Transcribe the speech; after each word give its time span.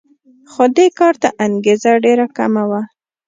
خو 0.51 0.63
دې 0.75 0.87
کار 0.99 1.15
ته 1.21 1.29
انګېزه 1.45 1.91
ډېره 2.05 2.25
کمه 2.37 2.63
وه 2.69 2.81